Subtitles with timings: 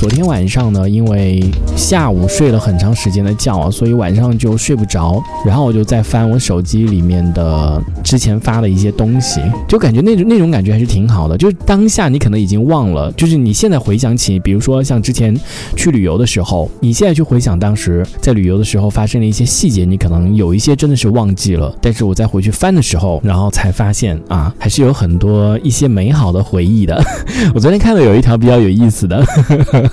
[0.00, 1.44] 昨天晚上呢，因为
[1.76, 5.22] 下午睡了很长时间的觉，所以晚上就睡不着。
[5.44, 11.36] 然后我就在翻我手机里面的之前发的一些东西，就感觉那种那种感觉还是挺好的。
[11.36, 15.38] 就是当下你可能已经忘了，就是你现在回想起，比如说像之前
[15.76, 21.70] 去旅游的时候，你现在去回想当时在旅游的时候发生的一些细节，你可能有一些真的是忘记了。
[21.78, 26.98] 但是我再回去翻的时候，然后才发现啊，还是有很多一些美好的回忆的。
[27.54, 29.22] 我昨天看到有一条比较有意思的。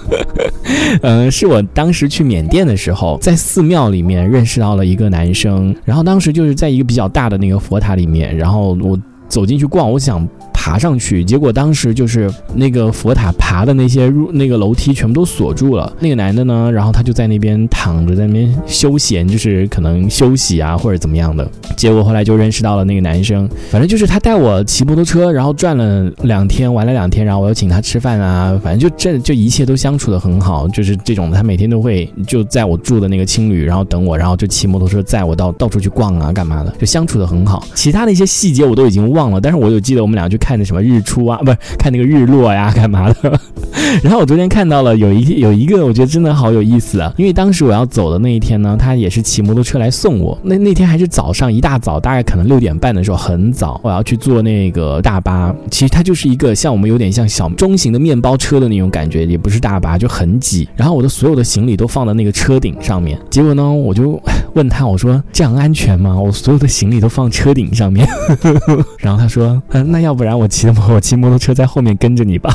[1.02, 10.28] 嗯， 是我当时去缅甸的时候，在寺庙里面认识到了一个男生，然后当时就是在一个比较大的那个佛塔里面，然后我走进去逛，我想。
[10.60, 15.94] 爬上去，结果当时就是那个佛塔爬的那些入那个楼梯全部都锁住了。
[16.00, 21.48] 那个男的呢，然后他就在那边躺着，在那边休闲，就是可能休息啊或者怎么样的。
[21.78, 37.64] 结果后来就认识到了那个男生，反正就是他带我骑摩托车，然后转了两天，玩了两天，然后我又请他吃饭啊，反正就这就一切都相处的很好，就是这种他每天都会就在我住的那个青旅，然后等我，然后就骑摩托车载我到到处去逛啊干嘛的，就相处的很好。
[37.76, 40.57] 其他的一些细节我都已经忘了，但是我有记得我们俩去看。
[40.58, 43.40] 那什么日出啊，不是看那个日落呀， 干嘛的？
[44.04, 47.14] 然后我昨天看到了有一有一个，我觉得真的好有意思啊！
[47.16, 50.38] 因为当时我要走的那一天呢，他也是骑摩托车来送我。
[50.44, 55.56] 那那天还是早上一大早，大概可能六点半的时候，很早，我要去坐那个大巴。
[55.72, 60.68] 其实它就是一个像我们有点像小中型的面包车的那种感觉，也不是大巴，就很挤。
[60.76, 63.18] 然后我的所有的行李都放在那个车顶上面。
[63.30, 64.22] 结果呢，我就
[64.58, 66.20] 问他，我说这样安全吗？
[66.20, 68.08] 我所有的行李都放车顶上面。
[69.00, 70.48] 然后他说，嗯，那要不然我。
[70.48, 72.50] 骑我骑摩托车在后面跟着你吧。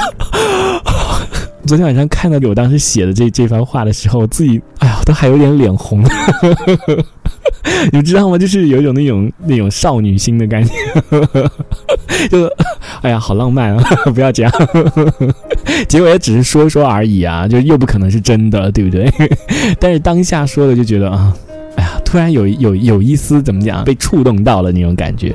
[1.65, 6.03] 昨天晚上看到我当时写的这这番话的时候，我自己哎呀，都还有点脸红。
[7.93, 8.37] 你知道吗？
[8.37, 10.73] 就是有一种那种那种少女心的感觉，
[12.29, 12.51] 就
[13.03, 13.85] 哎呀，好浪漫啊！
[14.13, 14.53] 不要这样。
[15.89, 19.09] 结果也只是说说而已啊，就又不可能是真的，对不对？
[19.79, 21.33] 但是当下说的就觉得啊，
[22.13, 25.35] 突然有有有一丝怎么讲，被触动到了那种感觉，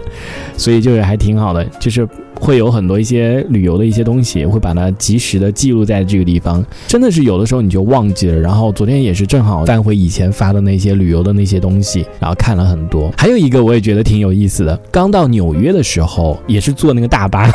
[0.55, 2.07] 所以就是还挺好的，就是。
[2.39, 6.63] 会有很多一些旅游的一些东西，会把它及时的记录在这个地方。
[6.87, 8.39] 真的是有的时候你就忘记了。
[8.39, 13.11] 然后昨天也是正好翻回以前发的那些旅游的那些东西，然后看了很多。
[13.17, 17.49] 还有一个我也觉得挺有意思的，刚到纽约的时候也是坐那个大巴，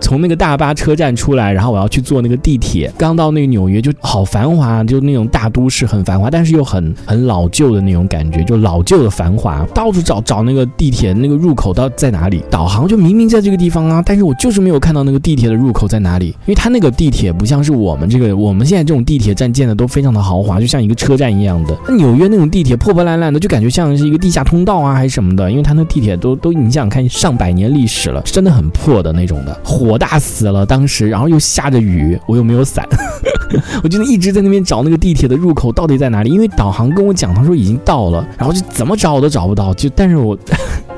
[0.00, 2.92] 从那个大巴车站出来，然后我要去坐那个地铁。
[2.98, 9.66] 刚到那个纽约就好繁华，就那种大都市很繁华，但是又很很老旧的那种感觉，就老旧的繁华。
[9.74, 13.77] 到处找找那个地铁那个入口到在哪里，导航就明明在这个地方。
[13.86, 14.02] 啊！
[14.04, 21.76] 但是我就是没有看到那个地铁的入口在哪里，因为它那个地铁不像是我们这个，我们现在这种地铁站建的都非常的豪华，就像一个车站一样的。
[21.86, 25.50] 那纽约那种地铁破破烂烂的，就感觉像是一个地下通道啊，还是什么的。
[25.50, 29.60] 因为它那地铁都都，你想想看，上百年历史了，真的很破的那种的。
[29.64, 32.86] 火大死了，当时，然后又下着雨，我又没有伞，
[33.84, 36.30] 我就一直在那边找那个地铁的入口到底在哪里。
[36.30, 39.74] 因为导航跟我讲，他说已经到了，然后就怎么找我都找不到。
[39.74, 40.38] 就但是我。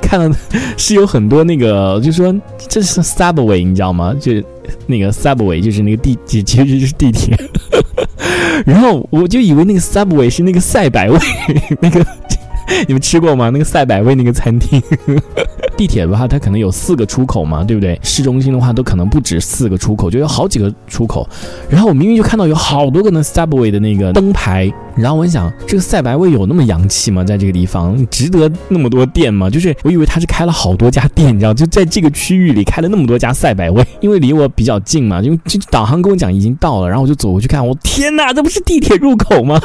[0.01, 0.37] 看到
[0.77, 2.35] 是有很多那个，就说
[2.69, 4.15] 这是 subway，你知道吗？
[4.19, 4.33] 就
[4.87, 7.37] 那个 subway 就是那个地，其实就是地铁。
[8.67, 11.19] 然后我就以为那个 subway 是那个赛百味，
[11.81, 12.05] 那个
[12.87, 13.51] 你们吃过吗？
[13.51, 14.83] 那个赛百味那个餐厅。
[15.77, 17.99] 地铁的话，它可能有四个出口嘛，对不对？
[18.03, 21.27] 市中心的话，都可能不止四个出口，就有好几个出口。
[21.71, 24.71] 然后我明明就看到有好多个那 subway 的那个灯牌。
[24.97, 27.25] 然后我想，这个赛百味有那么洋气吗？
[27.25, 29.49] 在这个地方值得那么多店吗？
[29.49, 35.23] 就是我以为它是开了好多家店，你知道，就在这个区域里开了那么多家赛百味， 因为离我比较近嘛。
[35.23, 39.59] 因为就导航跟我讲已经到了，然后我就走过去看，我天哪，这不是地铁入口吗？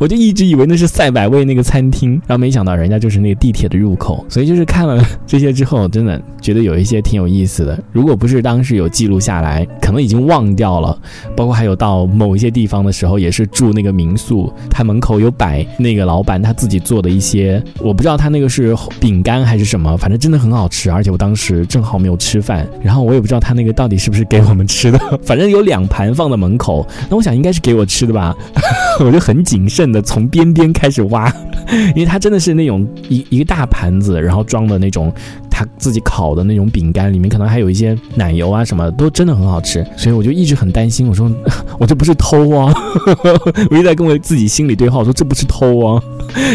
[0.00, 4.24] 我就一直以为那是赛百味那个餐厅，然后没想到人家就是那个地铁的入口。
[4.28, 7.78] 所以就是看了这些之后，真的觉得有一些挺有意思的。
[7.92, 10.98] 如果不是当时有记录下来，可能已经忘掉了。
[11.36, 14.52] 包括还有到某一些地方的时候，也是住那个民宿。
[14.70, 20.90] 他门口有摆那个老板他自己做的一些，我不知道他那个是饼干还是什么，反正真的很好吃。
[20.90, 26.86] 而且我当时正好没有吃饭，然后我也不知道他那个到底是不是给我们吃的， 反正有两盘放在门口。
[27.08, 28.34] 那我想应该是给我吃的吧，
[29.00, 31.32] 我就很谨慎的从边边开始挖，
[31.94, 35.12] 因为他它真的是那种一一个大盘子，然后装的那种。
[35.58, 41.32] 他自己烤的那种饼干，里面可能还有一些奶油啊，什么都真的很好吃，所以我就一直很担心，我说
[41.80, 42.74] 我这不是偷啊，
[43.70, 46.02] 我一直在跟我自己心里对话，我说这不是偷啊，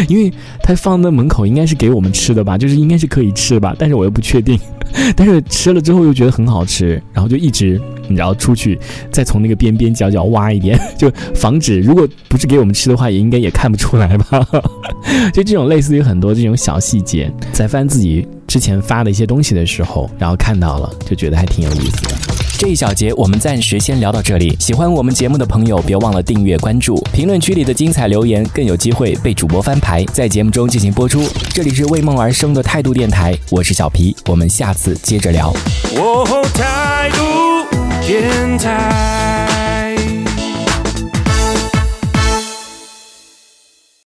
[0.08, 0.32] 因为
[0.62, 4.56] 他放在门口应该是给我们吃的吧，就是应该是可以吃吧，但是我又不确定，
[5.16, 8.78] 但是吃了之后又觉得很好吃，然后就一直你知道出去
[9.10, 14.46] 再从那个边边角角挖一点， 就防止如果不是给我们吃的话，也应该也看不出来吧。
[15.32, 22.10] 就这种类似于很多这种小细节，在翻自己之前发的一些东西的时候，然后看到了，就觉得还挺有意思的。
[22.58, 24.56] 这一小节我们暂时先聊到这里。
[24.60, 26.96] 喜欢我们节目的朋友，别忘了订阅关注。
[27.12, 31.28] 评论区里的精彩留言更有机会被主播翻牌，在节目中进行播出。
[31.52, 35.52] 这里是为梦而生的态度电台，我是小皮，我们下次接着聊。
[35.96, 37.51] 哦，态度
[38.04, 39.41] 天台。